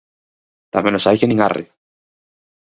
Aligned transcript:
Tamén 0.73 0.97
os 0.99 1.07
hai 1.07 1.17
que 1.19 1.29
nin 1.29 1.39
arre! 1.47 1.63